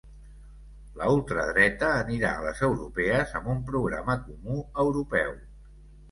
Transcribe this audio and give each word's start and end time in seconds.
La 0.99 1.09
ultradreta 1.17 1.89
anirà 1.97 2.31
a 2.37 2.45
les 2.45 2.61
europees 2.67 3.35
amb 3.39 3.51
un 3.57 3.61
programa 3.67 4.15
comú 4.31 4.57
europeu 4.85 5.37